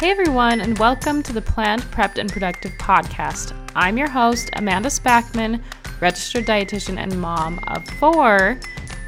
[0.00, 3.52] Hey everyone, and welcome to the Planned, Prepped, and Productive podcast.
[3.74, 5.60] I'm your host, Amanda Spackman,
[6.00, 8.60] registered dietitian and mom of four,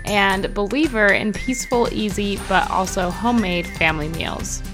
[0.04, 4.64] and believer in peaceful, easy, but also homemade family meals.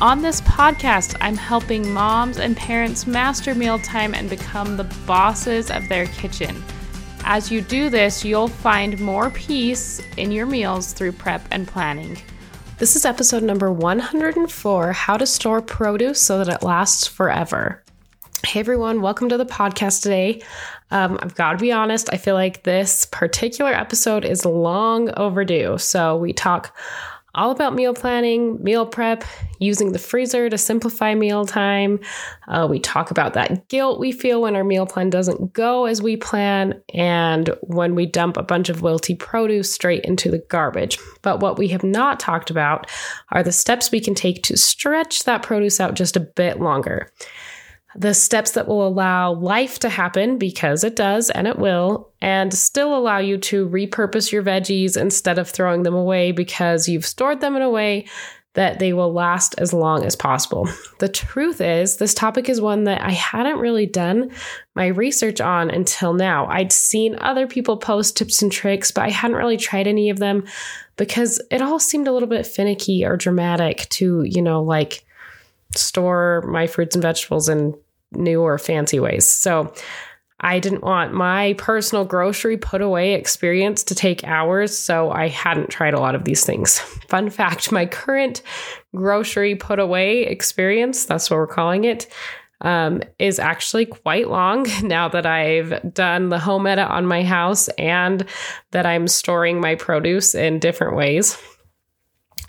[0.00, 5.88] On this podcast, I'm helping moms and parents master mealtime and become the bosses of
[5.88, 6.60] their kitchen.
[7.22, 12.20] As you do this, you'll find more peace in your meals through prep and planning.
[12.78, 17.82] This is episode number 104 How to Store Produce So That It Lasts Forever.
[18.44, 20.42] Hey everyone, welcome to the podcast today.
[20.90, 25.78] Um, I've got to be honest, I feel like this particular episode is long overdue.
[25.78, 26.76] So, we talk
[27.36, 29.24] all about meal planning, meal prep,
[29.58, 32.00] using the freezer to simplify mealtime.
[32.48, 36.02] Uh, we talk about that guilt we feel when our meal plan doesn't go as
[36.02, 40.98] we plan, and when we dump a bunch of wilty produce straight into the garbage.
[41.22, 42.90] But what we have not talked about
[43.30, 47.12] are the steps we can take to stretch that produce out just a bit longer
[47.96, 52.52] the steps that will allow life to happen because it does and it will, and
[52.52, 57.40] still allow you to repurpose your veggies instead of throwing them away because you've stored
[57.40, 58.06] them in a way
[58.52, 60.68] that they will last as long as possible.
[60.98, 64.30] The truth is, this topic is one that I hadn't really done
[64.74, 66.46] my research on until now.
[66.46, 70.18] I'd seen other people post tips and tricks, but I hadn't really tried any of
[70.18, 70.44] them
[70.96, 75.04] because it all seemed a little bit finicky or dramatic to, you know, like
[75.74, 77.74] store my fruits and vegetables in
[78.12, 79.28] new or fancy ways.
[79.28, 79.72] So
[80.40, 85.70] I didn't want my personal grocery put away experience to take hours, so I hadn't
[85.70, 86.78] tried a lot of these things.
[87.08, 88.42] Fun fact my current
[88.94, 92.06] grocery put away experience, that's what we're calling it,
[92.60, 97.68] um, is actually quite long now that I've done the home edit on my house
[97.78, 98.26] and
[98.72, 101.38] that I'm storing my produce in different ways.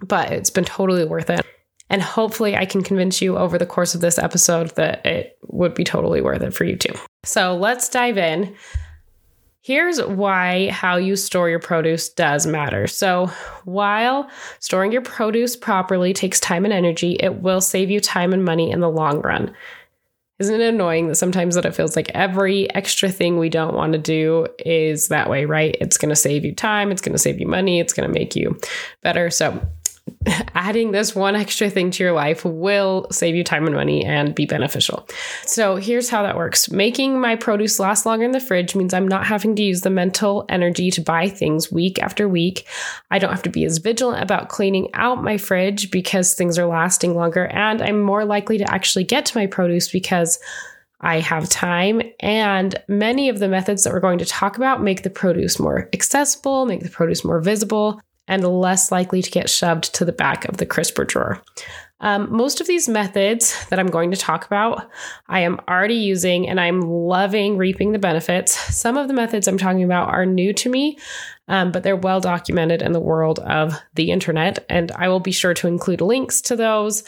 [0.05, 1.45] But it's been totally worth it.
[1.89, 5.73] And hopefully, I can convince you over the course of this episode that it would
[5.73, 6.93] be totally worth it for you too.
[7.23, 8.55] So let's dive in.
[9.67, 12.87] Here's why how you store your produce does matter.
[12.87, 13.27] So,
[13.65, 18.45] while storing your produce properly takes time and energy, it will save you time and
[18.45, 19.53] money in the long run.
[20.39, 23.93] Isn't it annoying that sometimes that it feels like every extra thing we don't want
[23.93, 25.75] to do is that way, right?
[25.81, 28.13] It's going to save you time, it's going to save you money, it's going to
[28.13, 28.57] make you
[29.01, 29.29] better.
[29.29, 29.59] So,
[30.55, 34.35] adding this one extra thing to your life will save you time and money and
[34.35, 35.07] be beneficial.
[35.45, 39.07] So, here's how that works making my produce last longer in the fridge means I'm
[39.07, 42.67] not having to use the mental energy to buy things week after week.
[43.11, 46.65] I don't have to be as vigilant about cleaning out my fridge because things are
[46.65, 50.39] lasting longer, and I'm more likely to actually get to my produce because
[50.99, 55.03] I have time, and many of the methods that we're going to talk about make
[55.03, 59.93] the produce more accessible, make the produce more visible, and less likely to get shoved
[59.95, 61.41] to the back of the crisper drawer.
[61.99, 64.87] Um, most of these methods that I'm going to talk about,
[65.27, 68.51] I am already using and I'm loving reaping the benefits.
[68.75, 70.99] Some of the methods I'm talking about are new to me,
[71.47, 74.63] um, but they're well documented in the world of the internet.
[74.69, 77.03] And I will be sure to include links to those,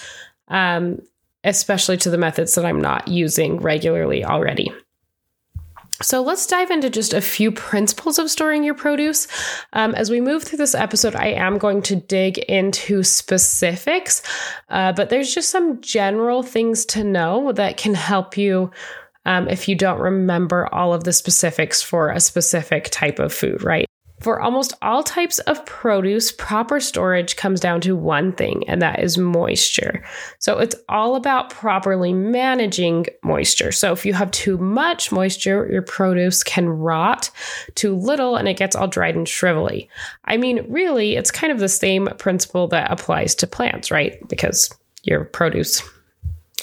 [0.47, 1.01] um,
[1.43, 4.73] especially to the methods that I'm not using regularly already.
[6.01, 9.27] So let's dive into just a few principles of storing your produce.
[9.73, 14.21] Um, as we move through this episode, I am going to dig into specifics,
[14.69, 18.71] uh, but there's just some general things to know that can help you
[19.25, 23.61] um, if you don't remember all of the specifics for a specific type of food,
[23.63, 23.88] right?
[24.19, 29.01] For almost all types of produce, proper storage comes down to one thing, and that
[29.01, 30.03] is moisture.
[30.39, 33.71] So it's all about properly managing moisture.
[33.71, 37.29] So if you have too much moisture, your produce can rot,
[37.75, 39.87] too little, and it gets all dried and shrivelly.
[40.25, 44.19] I mean, really, it's kind of the same principle that applies to plants, right?
[44.27, 44.69] Because
[45.03, 45.81] your produce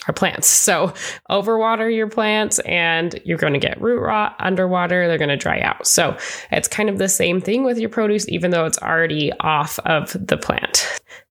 [0.08, 0.46] are plants.
[0.46, 0.92] So
[1.30, 4.36] overwater your plants and you're going to get root rot.
[4.38, 5.86] Underwater, they're going to dry out.
[5.86, 6.16] So
[6.50, 10.16] it's kind of the same thing with your produce, even though it's already off of
[10.18, 10.86] the plant.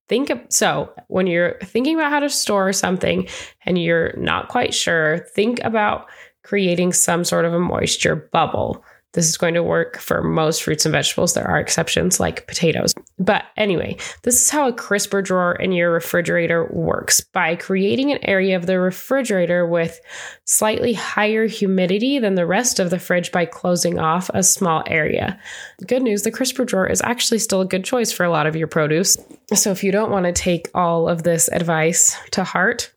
[0.08, 3.26] Think of, so when you're thinking about how to store something
[3.64, 6.06] and you're not quite sure, think about
[6.44, 8.84] creating some sort of a moisture bubble
[9.16, 11.32] this is going to work for most fruits and vegetables.
[11.32, 12.92] There are exceptions like potatoes.
[13.18, 18.18] But anyway, this is how a crisper drawer in your refrigerator works by creating an
[18.22, 19.98] area of the refrigerator with
[20.44, 25.40] slightly higher humidity than the rest of the fridge by closing off a small area.
[25.86, 28.54] Good news the crisper drawer is actually still a good choice for a lot of
[28.54, 29.16] your produce.
[29.54, 32.92] So if you don't want to take all of this advice to heart,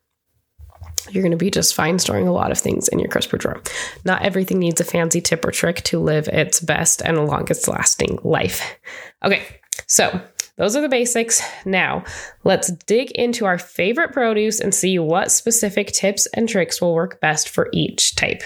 [1.09, 3.61] you're going to be just fine storing a lot of things in your crisper drawer.
[4.05, 8.19] Not everything needs a fancy tip or trick to live its best and longest lasting
[8.23, 8.77] life.
[9.23, 9.43] Okay,
[9.87, 10.21] so
[10.59, 11.41] those are the basics.
[11.65, 12.03] Now,
[12.43, 17.21] let's dig into our favorite produce and see what specific tips and tricks will work
[17.21, 18.43] best for each type.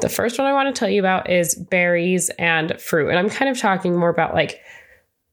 [0.00, 3.08] The first one I want to tell you about is berries and fruit.
[3.08, 4.60] And I'm kind of talking more about like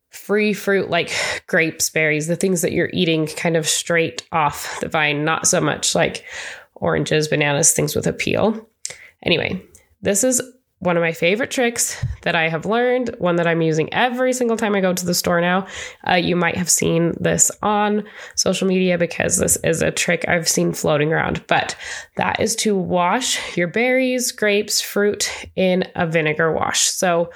[0.09, 1.11] free fruit like
[1.45, 5.61] grapes, berries, the things that you're eating kind of straight off the vine, not so
[5.61, 6.25] much like
[6.83, 8.69] oranges, bananas, things with a peel.
[9.23, 9.63] Anyway,
[10.01, 10.41] this is
[10.79, 14.57] one of my favorite tricks that I have learned, one that I'm using every single
[14.57, 15.65] time I go to the store now.
[16.07, 18.03] Uh, you might have seen this on
[18.35, 21.77] social media because this is a trick I've seen floating around, but
[22.17, 26.81] that is to wash your berries, grapes, fruit in a vinegar wash.
[26.81, 27.31] So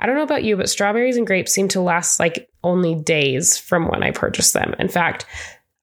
[0.00, 3.58] I don't know about you, but strawberries and grapes seem to last like only days
[3.58, 4.74] from when I purchase them.
[4.78, 5.26] In fact,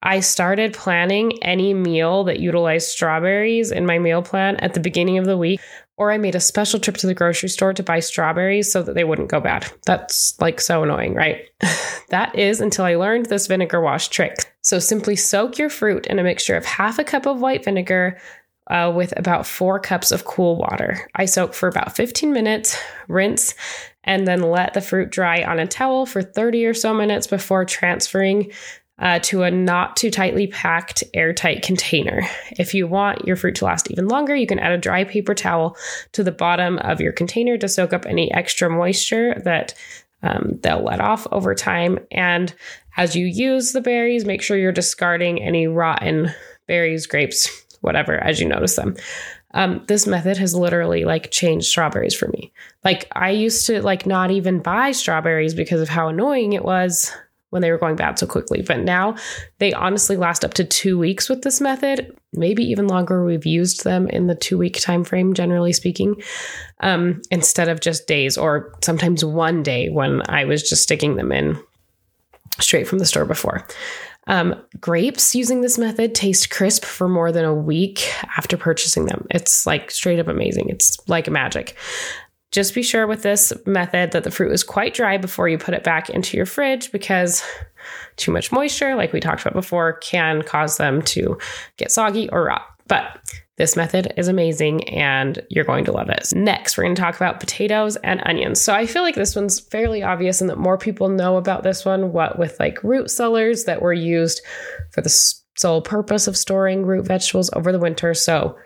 [0.03, 5.17] I started planning any meal that utilized strawberries in my meal plan at the beginning
[5.17, 5.61] of the week
[5.97, 8.95] or I made a special trip to the grocery store to buy strawberries so that
[8.95, 9.71] they wouldn't go bad.
[9.85, 11.45] That's like so annoying, right?
[12.09, 14.35] that is until I learned this vinegar wash trick.
[14.61, 18.19] So simply soak your fruit in a mixture of half a cup of white vinegar
[18.67, 21.07] uh, with about four cups of cool water.
[21.15, 22.77] I soak for about 15 minutes,
[23.07, 23.53] rinse,
[24.03, 27.65] and then let the fruit dry on a towel for 30 or so minutes before
[27.65, 28.51] transferring
[28.99, 32.21] uh, to a not too tightly packed airtight container.
[32.51, 35.33] If you want your fruit to last even longer, you can add a dry paper
[35.33, 35.75] towel
[36.11, 39.73] to the bottom of your container to soak up any extra moisture that
[40.21, 41.99] um, they'll let off over time.
[42.11, 42.53] And
[42.95, 46.31] as you use the berries, make sure you're discarding any rotten
[46.67, 48.95] berries, grapes, whatever, as you notice them.
[49.55, 52.51] Um, this method has literally like changed strawberries for me.
[52.83, 57.11] Like I used to like not even buy strawberries because of how annoying it was
[57.53, 58.63] when they were going bad so quickly.
[58.63, 59.15] But now
[59.59, 63.23] they honestly last up to two weeks with this method, maybe even longer.
[63.23, 66.15] We've used them in the two week time frame, generally speaking,
[66.79, 71.31] um, instead of just days or sometimes one day when I was just sticking them
[71.31, 71.61] in
[72.59, 73.67] straight from the store before.
[74.25, 79.27] Um, grapes using this method taste crisp for more than a week after purchasing them.
[79.29, 80.69] It's like straight up amazing.
[80.69, 81.75] It's like magic.
[82.53, 85.73] Just be sure with this method that the fruit is quite dry before you put
[85.73, 87.43] it back into your fridge because
[88.15, 91.37] too much moisture, like we talked about before, can cause them to
[91.77, 92.61] get soggy or rot.
[92.87, 93.19] But
[93.57, 96.31] this method is amazing and you're going to love it.
[96.35, 98.61] Next, we're going to talk about potatoes and onions.
[98.61, 101.83] So I feel like this one's fairly obvious and that more people know about this
[101.83, 104.41] one, what with like root cellars that were used
[104.91, 108.13] for the sole purpose of storing root vegetables over the winter.
[108.13, 108.57] So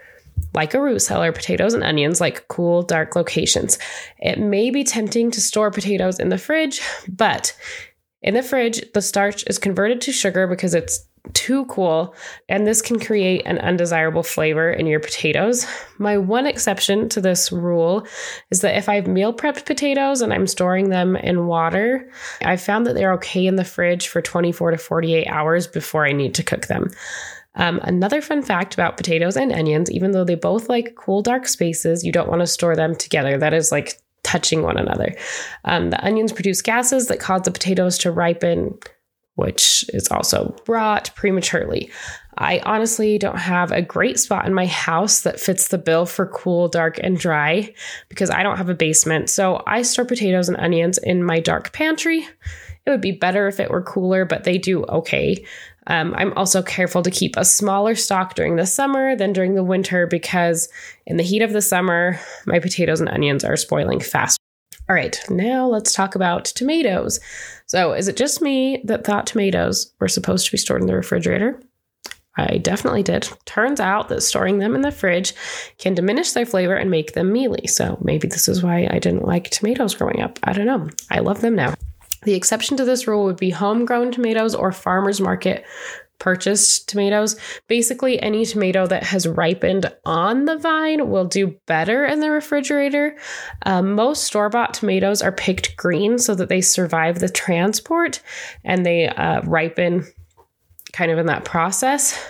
[0.58, 3.78] like a root cellar, potatoes and onions like cool, dark locations.
[4.18, 7.56] It may be tempting to store potatoes in the fridge, but
[8.24, 12.16] in the fridge, the starch is converted to sugar because it's too cool,
[12.50, 15.68] and this can create an undesirable flavor in your potatoes.
[16.00, 18.08] My one exception to this rule
[18.50, 22.10] is that if I've meal prepped potatoes and I'm storing them in water,
[22.44, 26.14] I've found that they're okay in the fridge for 24 to 48 hours before I
[26.14, 26.90] need to cook them.
[27.58, 31.48] Um, another fun fact about potatoes and onions, even though they both like cool, dark
[31.48, 33.38] spaces, you don't want to store them together.
[33.38, 35.16] That is like touching one another.
[35.66, 38.78] Um, the onions produce gases that cause the potatoes to ripen,
[39.36, 41.92] which is also rot prematurely.
[42.38, 46.28] I honestly don't have a great spot in my house that fits the bill for
[46.28, 47.74] cool, dark, and dry
[48.10, 49.30] because I don't have a basement.
[49.30, 52.28] So I store potatoes and onions in my dark pantry.
[52.88, 55.46] It would be better if it were cooler, but they do okay.
[55.88, 59.64] Um, I'm also careful to keep a smaller stock during the summer than during the
[59.64, 60.70] winter because
[61.06, 64.40] in the heat of the summer, my potatoes and onions are spoiling fast.
[64.90, 67.20] All right, now let's talk about tomatoes.
[67.66, 70.96] So, is it just me that thought tomatoes were supposed to be stored in the
[70.96, 71.62] refrigerator?
[72.38, 73.28] I definitely did.
[73.44, 75.34] Turns out that storing them in the fridge
[75.78, 77.68] can diminish their flavor and make them mealy.
[77.68, 80.40] So maybe this is why I didn't like tomatoes growing up.
[80.44, 80.88] I don't know.
[81.12, 81.74] I love them now.
[82.28, 85.66] The exception to this rule would be homegrown tomatoes or farmers market
[86.20, 87.40] purchased tomatoes.
[87.70, 93.16] Basically, any tomato that has ripened on the vine will do better in the refrigerator.
[93.66, 98.22] Um, most store bought tomatoes are picked green so that they survive the transport
[98.66, 100.06] and they uh, ripen
[100.92, 102.22] kind of in that process.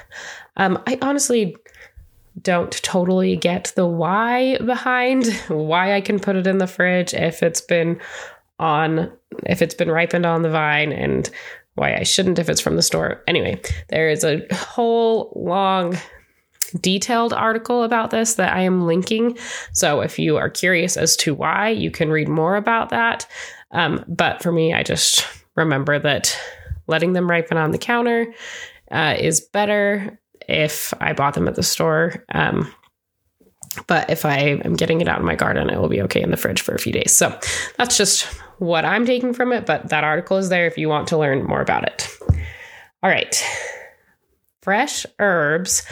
[0.58, 1.58] Um, I honestly
[2.40, 7.42] don't totally get the why behind why I can put it in the fridge if
[7.42, 8.00] it's been
[8.60, 9.12] on
[9.46, 11.30] if it's been ripened on the vine and
[11.76, 13.24] why I shouldn't if it's from the store.
[13.28, 15.96] Anyway, there is a whole long
[16.82, 19.38] detailed article about this that I am linking.
[19.74, 23.28] So if you are curious as to why, you can read more about that.
[23.72, 26.38] Um, but for me, I just remember that
[26.88, 28.34] letting them ripen on the counter
[28.92, 32.26] uh, is better if I bought them at the store.
[32.34, 32.74] Um,
[33.86, 36.32] but if I am getting it out in my garden, it will be okay in
[36.32, 37.16] the fridge for a few days.
[37.16, 37.38] So
[37.78, 38.28] that's just
[38.60, 41.44] what I'm taking from it, but that article is there if you want to learn
[41.44, 42.10] more about it.
[43.04, 43.44] All right.
[44.62, 45.84] Fresh herbs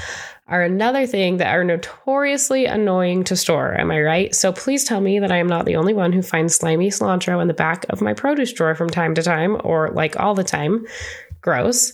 [0.48, 3.74] are another thing that are notoriously annoying to store.
[3.80, 4.36] Am I right?
[4.36, 7.42] So please tell me that I am not the only one who finds slimy cilantro
[7.42, 10.44] in the back of my produce drawer from time to time, or like all the
[10.44, 10.86] time.
[11.42, 11.94] Gross.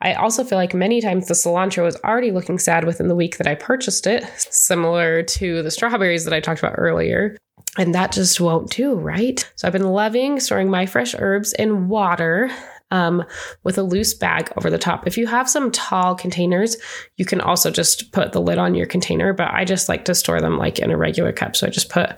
[0.00, 3.36] I also feel like many times the cilantro was already looking sad within the week
[3.38, 7.36] that I purchased it, similar to the strawberries that I talked about earlier.
[7.78, 9.50] And that just won't do, right?
[9.56, 12.50] So I've been loving storing my fresh herbs in water
[12.90, 13.24] um,
[13.64, 15.06] with a loose bag over the top.
[15.06, 16.76] If you have some tall containers,
[17.16, 20.14] you can also just put the lid on your container, but I just like to
[20.14, 21.56] store them like in a regular cup.
[21.56, 22.16] So I just put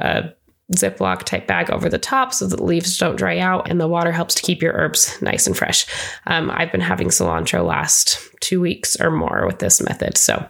[0.00, 0.32] a
[0.74, 3.88] Ziploc type bag over the top so that the leaves don't dry out and the
[3.88, 5.86] water helps to keep your herbs nice and fresh.
[6.26, 10.18] Um, I've been having cilantro last two weeks or more with this method.
[10.18, 10.46] So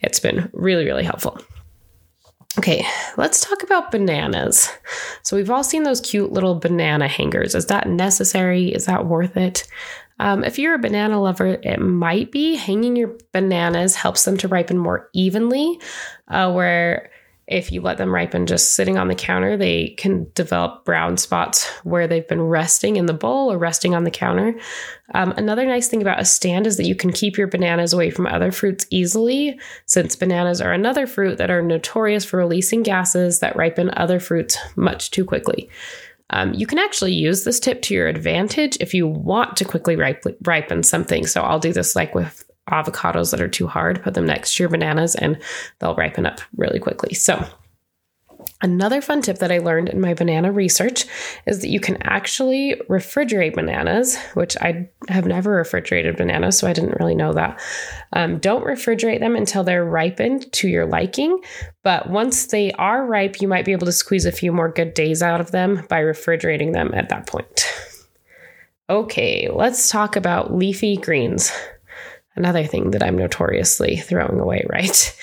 [0.00, 1.38] it's been really, really helpful.
[2.58, 4.70] Okay, let's talk about bananas.
[5.22, 7.54] So, we've all seen those cute little banana hangers.
[7.54, 8.68] Is that necessary?
[8.68, 9.66] Is that worth it?
[10.20, 12.54] Um, if you're a banana lover, it might be.
[12.54, 15.80] Hanging your bananas helps them to ripen more evenly,
[16.28, 17.10] uh, where
[17.46, 21.68] if you let them ripen just sitting on the counter, they can develop brown spots
[21.82, 24.54] where they've been resting in the bowl or resting on the counter.
[25.12, 28.10] Um, another nice thing about a stand is that you can keep your bananas away
[28.10, 33.40] from other fruits easily, since bananas are another fruit that are notorious for releasing gases
[33.40, 35.68] that ripen other fruits much too quickly.
[36.30, 39.94] Um, you can actually use this tip to your advantage if you want to quickly
[39.94, 41.26] ripe, ripen something.
[41.26, 44.62] So I'll do this like with avocados that are too hard, put them next to
[44.62, 45.40] your bananas and
[45.78, 47.14] they'll ripen up really quickly.
[47.14, 47.44] So,
[48.64, 51.04] Another fun tip that I learned in my banana research
[51.46, 56.72] is that you can actually refrigerate bananas, which I have never refrigerated bananas, so I
[56.72, 57.60] didn't really know that.
[58.12, 61.40] Um, don't refrigerate them until they're ripened to your liking,
[61.82, 64.94] but once they are ripe, you might be able to squeeze a few more good
[64.94, 67.66] days out of them by refrigerating them at that point.
[68.88, 71.52] Okay, let's talk about leafy greens
[72.36, 75.16] another thing that I'm notoriously throwing away, right?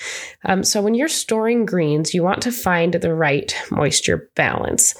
[0.44, 4.94] Um, so, when you're storing greens, you want to find the right moisture balance.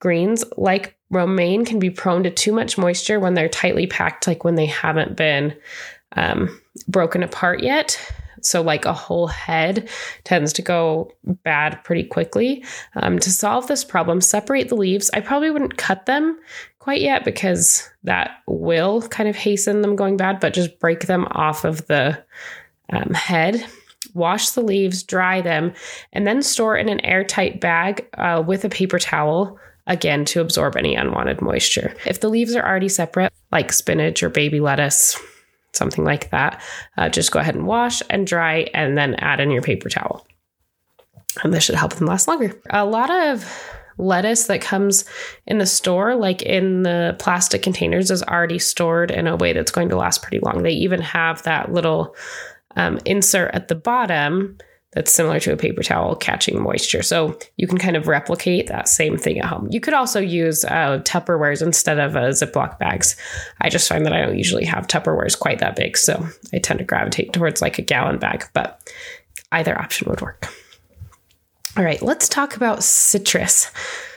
[0.00, 4.44] Greens, like romaine, can be prone to too much moisture when they're tightly packed, like
[4.44, 5.56] when they haven't been
[6.16, 7.98] um, broken apart yet.
[8.42, 9.88] So, like a whole head
[10.24, 12.64] tends to go bad pretty quickly.
[12.96, 15.10] Um, to solve this problem, separate the leaves.
[15.14, 16.38] I probably wouldn't cut them
[16.78, 21.26] quite yet because that will kind of hasten them going bad, but just break them
[21.32, 22.22] off of the
[22.90, 23.64] um, head.
[24.14, 25.74] Wash the leaves, dry them,
[26.12, 30.76] and then store in an airtight bag uh, with a paper towel again to absorb
[30.76, 31.94] any unwanted moisture.
[32.06, 35.18] If the leaves are already separate, like spinach or baby lettuce,
[35.78, 36.60] something like that.
[36.96, 40.26] Uh, just go ahead and wash and dry and then add in your paper towel.
[41.42, 42.60] And this should help them last longer.
[42.70, 43.50] A lot of
[43.96, 45.04] lettuce that comes
[45.46, 49.70] in the store, like in the plastic containers, is already stored in a way that's
[49.70, 50.62] going to last pretty long.
[50.62, 52.14] They even have that little
[52.76, 54.58] um, insert at the bottom
[54.98, 57.04] that's similar to a paper towel catching moisture.
[57.04, 59.68] So you can kind of replicate that same thing at home.
[59.70, 63.14] You could also use uh, Tupperwares instead of uh, Ziploc bags.
[63.60, 66.80] I just find that I don't usually have Tupperwares quite that big, so I tend
[66.80, 68.92] to gravitate towards like a gallon bag, but
[69.52, 70.52] either option would work.
[71.76, 73.70] All right, let's talk about citrus.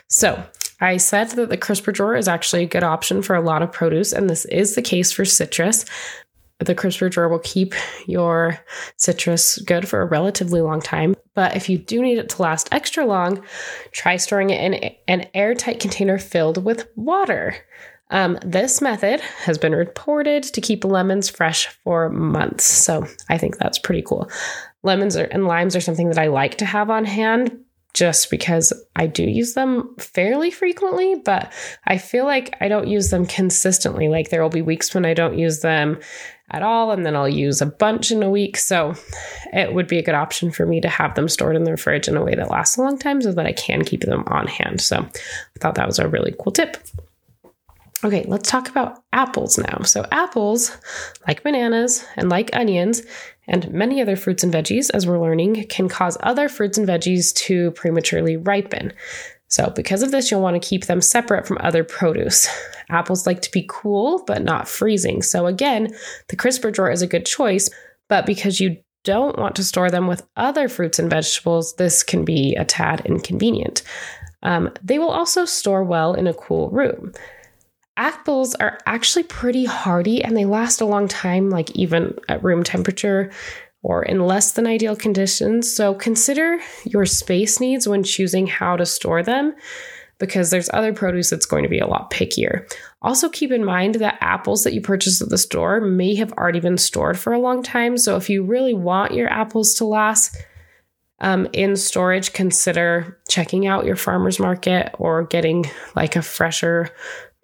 [0.08, 0.44] So,
[0.80, 3.70] I said that the crisper drawer is actually a good option for a lot of
[3.70, 5.84] produce, and this is the case for citrus
[6.58, 7.74] the crisper drawer will keep
[8.06, 8.58] your
[8.96, 11.14] citrus good for a relatively long time.
[11.34, 13.42] But if you do need it to last extra long,
[13.92, 17.56] try storing it in an airtight container filled with water.
[18.10, 22.64] Um, this method has been reported to keep lemons fresh for months.
[22.64, 24.30] So I think that's pretty cool.
[24.82, 27.58] Lemons are, and limes are something that I like to have on hand
[27.94, 31.52] just because I do use them fairly frequently, but
[31.86, 34.08] I feel like I don't use them consistently.
[34.08, 35.98] Like there will be weeks when I don't use them
[36.52, 38.56] at all, and then I'll use a bunch in a week.
[38.56, 38.94] So
[39.52, 42.08] it would be a good option for me to have them stored in the fridge
[42.08, 44.46] in a way that lasts a long time so that I can keep them on
[44.46, 44.80] hand.
[44.80, 46.76] So I thought that was a really cool tip.
[48.04, 49.82] Okay, let's talk about apples now.
[49.84, 50.76] So, apples,
[51.28, 53.02] like bananas and like onions,
[53.46, 57.34] and many other fruits and veggies, as we're learning, can cause other fruits and veggies
[57.34, 58.92] to prematurely ripen.
[59.52, 62.48] So, because of this, you'll want to keep them separate from other produce.
[62.88, 65.20] Apples like to be cool, but not freezing.
[65.20, 65.94] So, again,
[66.28, 67.68] the crisper drawer is a good choice,
[68.08, 72.24] but because you don't want to store them with other fruits and vegetables, this can
[72.24, 73.82] be a tad inconvenient.
[74.42, 77.12] Um, they will also store well in a cool room.
[77.98, 82.64] Apples are actually pretty hardy and they last a long time, like even at room
[82.64, 83.30] temperature
[83.82, 85.72] or in less than ideal conditions.
[85.74, 89.54] So consider your space needs when choosing how to store them.
[90.22, 92.72] because there's other produce that's going to be a lot pickier.
[93.02, 96.60] Also, keep in mind that apples that you purchase at the store may have already
[96.60, 97.98] been stored for a long time.
[97.98, 100.36] So, if you really want your apples to last,
[101.18, 105.64] um, in storage, consider checking out your farmer's market or getting
[105.96, 106.90] like a fresher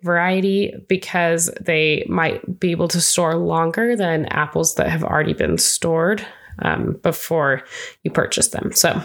[0.02, 5.58] variety because they might be able to store longer than apples that have already been
[5.58, 6.24] stored
[6.60, 7.62] um, before
[8.02, 8.72] you purchase them.
[8.72, 9.02] So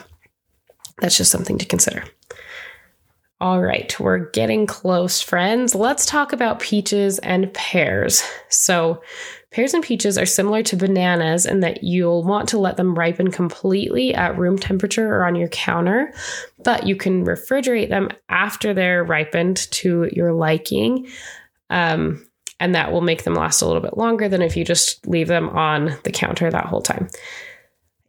[0.99, 2.03] that's just something to consider.
[3.41, 5.75] All right, we're getting close, friends.
[5.75, 8.23] Let's talk about peaches and pears.
[8.49, 9.01] So,
[9.53, 13.31] pears and peaches are similar to bananas in that you'll want to let them ripen
[13.31, 16.11] completely at room temperature or on your counter,
[16.63, 21.07] but you can refrigerate them after they're ripened to your liking.
[21.69, 22.25] Um,
[22.59, 25.27] and that will make them last a little bit longer than if you just leave
[25.27, 27.09] them on the counter that whole time.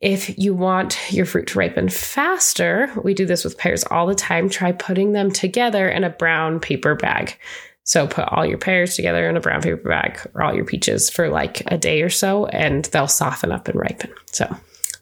[0.00, 4.14] If you want your fruit to ripen faster, we do this with pears all the
[4.14, 4.48] time.
[4.48, 7.38] Try putting them together in a brown paper bag.
[7.84, 11.10] So put all your pears together in a brown paper bag or all your peaches
[11.10, 14.12] for like a day or so and they'll soften up and ripen.
[14.32, 14.54] So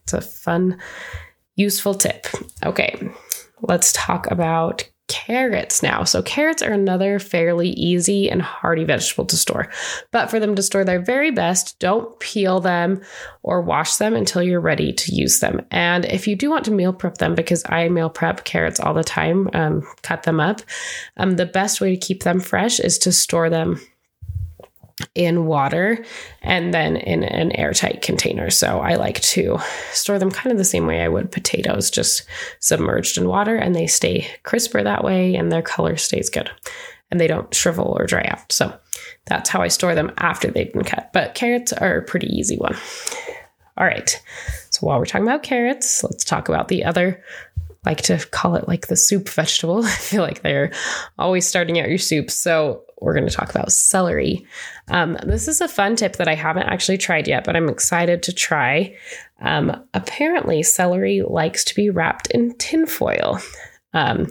[0.02, 0.78] it's a fun,
[1.54, 2.26] useful tip.
[2.64, 3.08] Okay,
[3.62, 6.04] let's talk about carrots now.
[6.04, 9.68] So, carrots are another fairly easy and hearty vegetable to store.
[10.10, 13.02] But for them to store their very best, don't peel them
[13.42, 15.60] or wash them until you're ready to use them.
[15.70, 18.94] And if you do want to meal prep them, because I meal prep carrots all
[18.94, 20.62] the time, um, cut them up,
[21.18, 23.78] um, the best way to keep them fresh is to store them
[25.14, 26.04] in water
[26.42, 28.50] and then in an airtight container.
[28.50, 29.58] So I like to
[29.92, 32.24] store them kind of the same way I would potatoes, just
[32.60, 36.50] submerged in water, and they stay crisper that way and their color stays good
[37.10, 38.50] and they don't shrivel or dry out.
[38.50, 38.74] So
[39.26, 41.10] that's how I store them after they've been cut.
[41.12, 42.76] But carrots are a pretty easy one.
[43.76, 44.20] All right.
[44.70, 47.22] So while we're talking about carrots, let's talk about the other
[47.84, 49.84] like to call it like the soup vegetable.
[49.84, 50.72] I feel like they're
[51.18, 52.30] always starting out your soup.
[52.30, 54.46] So we're going to talk about celery.
[54.88, 58.22] Um, this is a fun tip that I haven't actually tried yet, but I'm excited
[58.24, 58.96] to try.
[59.40, 63.40] Um, apparently, celery likes to be wrapped in tinfoil.
[63.94, 64.28] Um,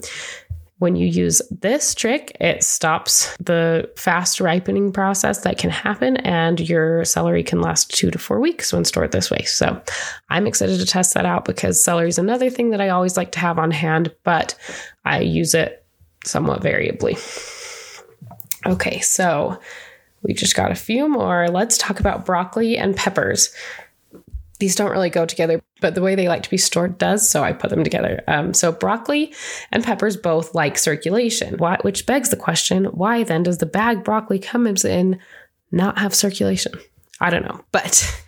[0.82, 6.60] when you use this trick, it stops the fast ripening process that can happen, and
[6.60, 9.44] your celery can last two to four weeks when stored this way.
[9.44, 9.80] So
[10.30, 13.32] I'm excited to test that out because celery is another thing that I always like
[13.34, 14.56] to have on hand, but
[15.06, 15.86] I use it
[16.26, 17.16] somewhat variably.
[18.66, 19.60] Okay, so
[20.24, 21.48] we just got a few more.
[21.48, 23.54] Let's talk about broccoli and peppers.
[24.60, 27.44] These don't really go together, but the way they like to be stored does, so
[27.44, 28.24] I put them together.
[28.28, 29.34] Um, so broccoli
[29.72, 34.04] and peppers both like circulation, why, which begs the question: Why then does the bag
[34.04, 35.20] broccoli comes in
[35.72, 36.74] not have circulation?
[37.20, 38.24] I don't know, but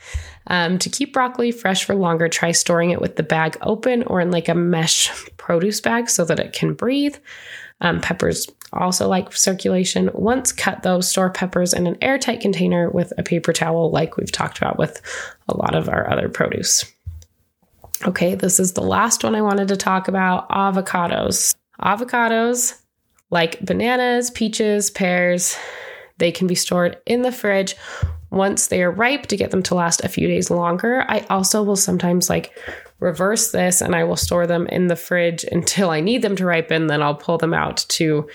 [0.47, 4.19] um, to keep broccoli fresh for longer, try storing it with the bag open or
[4.19, 7.15] in like a mesh produce bag so that it can breathe.
[7.81, 8.47] Um, peppers
[8.81, 10.09] also like circulation.
[10.13, 14.31] Once cut, those, store peppers in an airtight container with a paper towel, like we've
[14.31, 15.01] talked about with
[15.47, 16.85] a lot of our other produce.
[18.05, 21.55] Okay, this is the last one I wanted to talk about avocados.
[21.81, 22.79] Avocados,
[23.29, 25.57] like bananas, peaches, pears,
[26.17, 27.75] they can be stored in the fridge
[28.29, 31.05] once they are ripe to get them to last a few days longer.
[31.07, 32.57] I also will sometimes like
[32.99, 36.45] reverse this and I will store them in the fridge until I need them to
[36.45, 36.87] ripen.
[36.87, 38.27] Then I'll pull them out to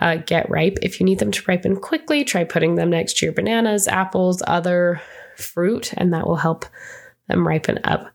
[0.00, 0.78] uh, get ripe.
[0.82, 4.42] If you need them to ripen quickly, try putting them next to your bananas, apples,
[4.46, 5.00] other
[5.36, 6.64] fruit, and that will help
[7.28, 8.10] them ripen up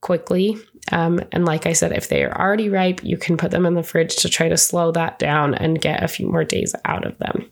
[0.00, 0.56] quickly.
[0.92, 3.74] Um, and like I said, if they are already ripe, you can put them in
[3.74, 7.06] the fridge to try to slow that down and get a few more days out
[7.06, 7.50] of them.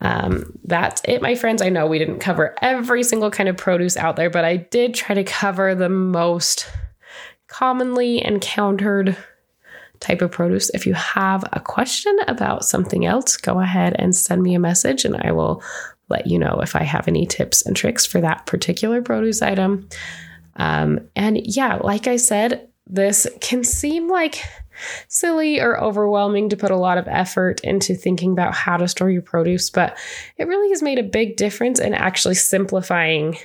[0.00, 1.62] Um, that's it, my friends.
[1.62, 4.94] I know we didn't cover every single kind of produce out there, but I did
[4.94, 6.68] try to cover the most
[7.46, 9.16] commonly encountered
[10.02, 10.70] type of produce.
[10.70, 15.04] If you have a question about something else, go ahead and send me a message
[15.04, 15.62] and I will
[16.08, 19.88] let you know if I have any tips and tricks for that particular produce item.
[20.56, 24.42] Um, and yeah, like I said, this can seem like
[25.08, 29.10] silly or overwhelming to put a lot of effort into thinking about how to store
[29.10, 29.96] your produce, but
[30.36, 33.36] it really has made a big difference in actually simplifying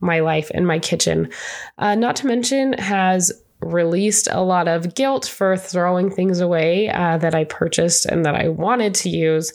[0.00, 1.30] my life in my kitchen.
[1.78, 3.32] Uh, not to mention, has
[3.72, 8.34] released a lot of guilt for throwing things away uh, that I purchased and that
[8.34, 9.52] I wanted to use.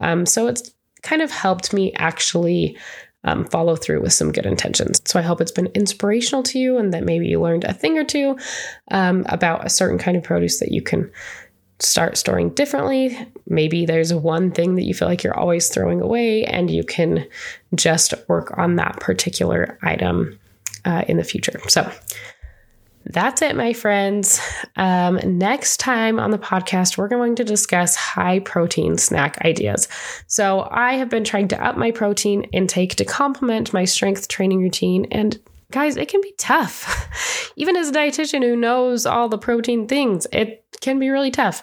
[0.00, 0.70] Um, so it's
[1.02, 2.76] kind of helped me actually
[3.24, 5.02] um, follow through with some good intentions.
[5.04, 7.98] So I hope it's been inspirational to you and that maybe you learned a thing
[7.98, 8.38] or two
[8.90, 11.10] um, about a certain kind of produce that you can
[11.80, 13.16] start storing differently.
[13.46, 17.26] Maybe there's one thing that you feel like you're always throwing away and you can
[17.74, 20.38] just work on that particular item
[20.84, 21.60] uh, in the future.
[21.68, 21.90] So
[23.08, 24.40] that's it, my friends.
[24.76, 29.88] Um, next time on the podcast, we're going to discuss high protein snack ideas.
[30.26, 34.62] So, I have been trying to up my protein intake to complement my strength training
[34.62, 35.06] routine.
[35.10, 35.38] And
[35.70, 37.52] guys, it can be tough.
[37.56, 41.62] Even as a dietitian who knows all the protein things, it can be really tough.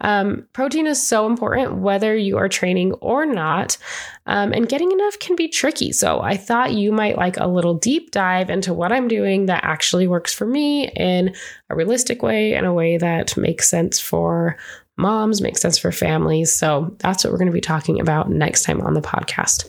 [0.00, 3.78] Um, protein is so important whether you are training or not,
[4.26, 5.92] um, and getting enough can be tricky.
[5.92, 9.64] So I thought you might like a little deep dive into what I'm doing that
[9.64, 11.34] actually works for me in
[11.70, 14.56] a realistic way, in a way that makes sense for
[14.96, 16.54] moms, makes sense for families.
[16.54, 19.68] So that's what we're going to be talking about next time on the podcast.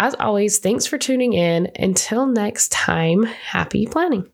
[0.00, 1.72] As always, thanks for tuning in.
[1.76, 4.30] Until next time, happy planning.